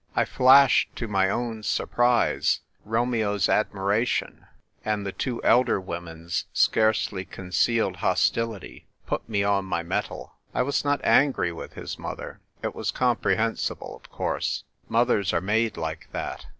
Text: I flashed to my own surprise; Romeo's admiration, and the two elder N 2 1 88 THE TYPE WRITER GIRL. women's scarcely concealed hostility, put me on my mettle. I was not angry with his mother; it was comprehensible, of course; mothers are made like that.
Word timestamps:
I 0.15 0.25
flashed 0.25 0.95
to 0.95 1.07
my 1.07 1.29
own 1.29 1.61
surprise; 1.61 2.61
Romeo's 2.85 3.47
admiration, 3.47 4.47
and 4.83 5.05
the 5.05 5.11
two 5.11 5.43
elder 5.43 5.75
N 5.75 5.83
2 5.85 5.85
1 5.85 5.85
88 5.85 5.85
THE 5.85 5.91
TYPE 5.91 5.93
WRITER 5.93 6.15
GIRL. 6.15 6.15
women's 6.15 6.45
scarcely 6.53 7.25
concealed 7.25 7.95
hostility, 7.97 8.87
put 9.05 9.29
me 9.29 9.43
on 9.43 9.65
my 9.65 9.83
mettle. 9.83 10.33
I 10.55 10.63
was 10.63 10.83
not 10.83 11.05
angry 11.05 11.51
with 11.51 11.73
his 11.73 11.99
mother; 11.99 12.39
it 12.63 12.73
was 12.73 12.89
comprehensible, 12.89 13.95
of 13.95 14.09
course; 14.09 14.63
mothers 14.89 15.33
are 15.33 15.39
made 15.39 15.77
like 15.77 16.07
that. 16.13 16.47